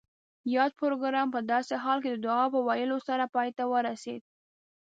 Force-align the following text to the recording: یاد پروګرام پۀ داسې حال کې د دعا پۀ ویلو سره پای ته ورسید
یاد 0.55 0.71
پروګرام 0.81 1.27
پۀ 1.33 1.39
داسې 1.53 1.73
حال 1.83 1.97
کې 2.03 2.09
د 2.11 2.17
دعا 2.25 2.45
پۀ 2.53 2.59
ویلو 2.67 2.97
سره 3.07 3.31
پای 3.35 3.49
ته 3.57 3.63
ورسید 3.73 4.21